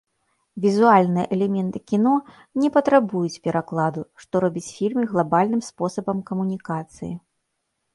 Візуальныя 0.63 1.25
элементы 1.37 1.77
кіно 1.91 2.15
не 2.63 2.69
патрабуюць 2.79 3.39
перакладу, 3.45 4.01
што 4.25 4.33
робіць 4.49 4.67
фільмы 4.77 5.03
глабальным 5.17 5.61
спосабам 5.71 6.29
камунікацыі. 6.33 7.13